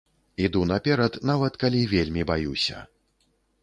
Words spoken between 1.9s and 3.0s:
вельмі баюся.